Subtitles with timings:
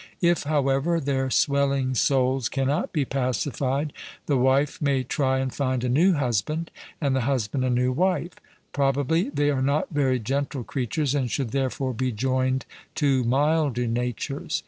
[0.23, 3.93] If, however, their swelling souls cannot be pacified,
[4.25, 8.33] the wife may try and find a new husband, and the husband a new wife;
[8.73, 14.59] probably they are not very gentle creatures, and should therefore be joined to milder natures.